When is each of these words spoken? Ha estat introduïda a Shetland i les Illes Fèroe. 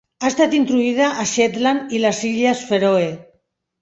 Ha 0.21 0.27
estat 0.29 0.55
introduïda 0.59 1.09
a 1.23 1.27
Shetland 1.33 1.95
i 1.99 2.03
les 2.07 2.23
Illes 2.31 2.65
Fèroe. 2.71 3.09